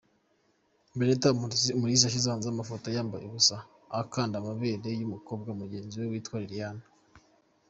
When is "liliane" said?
6.43-6.83